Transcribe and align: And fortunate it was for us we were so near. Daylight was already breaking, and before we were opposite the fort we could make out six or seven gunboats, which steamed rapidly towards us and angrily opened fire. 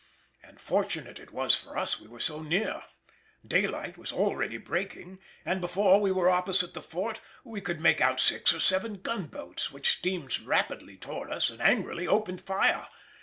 And 0.41 0.59
fortunate 0.59 1.19
it 1.19 1.31
was 1.31 1.53
for 1.53 1.77
us 1.77 1.99
we 1.99 2.07
were 2.07 2.19
so 2.19 2.41
near. 2.41 2.85
Daylight 3.45 3.99
was 3.99 4.11
already 4.11 4.57
breaking, 4.57 5.19
and 5.45 5.61
before 5.61 6.01
we 6.01 6.11
were 6.11 6.27
opposite 6.27 6.73
the 6.73 6.81
fort 6.81 7.21
we 7.43 7.61
could 7.61 7.79
make 7.79 8.01
out 8.01 8.19
six 8.19 8.51
or 8.51 8.59
seven 8.59 8.95
gunboats, 8.95 9.71
which 9.71 9.95
steamed 9.99 10.39
rapidly 10.39 10.97
towards 10.97 11.31
us 11.31 11.49
and 11.51 11.61
angrily 11.61 12.07
opened 12.07 12.41
fire. 12.41 12.87